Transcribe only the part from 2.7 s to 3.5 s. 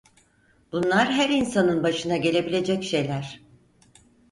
şeyler...